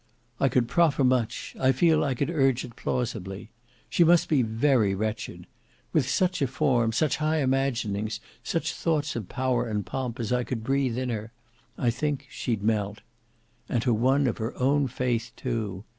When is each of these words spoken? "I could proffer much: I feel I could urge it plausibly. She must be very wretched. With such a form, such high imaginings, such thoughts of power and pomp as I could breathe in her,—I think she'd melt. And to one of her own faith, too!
"I 0.39 0.49
could 0.49 0.67
proffer 0.67 1.03
much: 1.03 1.55
I 1.59 1.71
feel 1.71 2.03
I 2.03 2.15
could 2.15 2.31
urge 2.31 2.65
it 2.65 2.75
plausibly. 2.75 3.51
She 3.87 4.03
must 4.03 4.29
be 4.29 4.41
very 4.41 4.95
wretched. 4.95 5.45
With 5.93 6.09
such 6.09 6.41
a 6.41 6.47
form, 6.47 6.91
such 6.91 7.17
high 7.17 7.37
imaginings, 7.37 8.19
such 8.43 8.73
thoughts 8.73 9.15
of 9.15 9.29
power 9.29 9.67
and 9.69 9.85
pomp 9.85 10.19
as 10.19 10.33
I 10.33 10.43
could 10.43 10.63
breathe 10.63 10.97
in 10.97 11.09
her,—I 11.09 11.91
think 11.91 12.25
she'd 12.31 12.63
melt. 12.63 13.01
And 13.69 13.83
to 13.83 13.93
one 13.93 14.25
of 14.25 14.39
her 14.39 14.57
own 14.57 14.87
faith, 14.87 15.33
too! 15.35 15.83